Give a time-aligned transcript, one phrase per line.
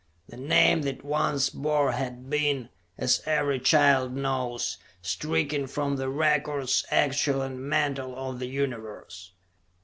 [0.29, 6.09] The name that it once bore had been, as every child knows, stricken from the
[6.09, 9.33] records, actual and mental, of the Universe.